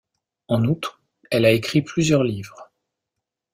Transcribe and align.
En 0.47 0.63
outre, 0.65 0.99
elle 1.29 1.45
a 1.45 1.51
écrit 1.51 1.83
plusieurs 1.83 2.23
livres. 2.23 2.71